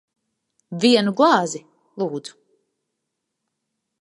[0.85, 1.63] Vienu glāzi.
[2.05, 2.35] Lūdzu.